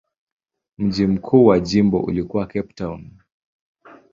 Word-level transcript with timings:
Mji 0.77 1.07
mkuu 1.07 1.45
wa 1.45 1.59
jimbo 1.59 1.99
ulikuwa 1.99 2.45
Cape 2.47 2.73
Town. 2.73 3.11